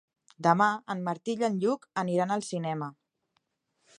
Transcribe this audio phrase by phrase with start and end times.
[0.45, 2.91] Demà en Martí i en Lluc aniran al cinema.